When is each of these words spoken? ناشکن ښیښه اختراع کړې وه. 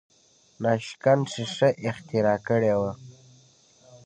ناشکن 0.63 1.19
ښیښه 1.31 1.69
اختراع 1.89 2.37
کړې 2.47 2.73
وه. 2.79 2.91